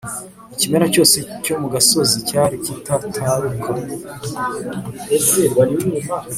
ikimera 0.53 0.85
cyose 0.93 1.17
cyo 1.43 1.55
mu 1.61 1.67
gasozi 1.73 2.17
cyari 2.29 2.55
kitataruka 2.65 3.69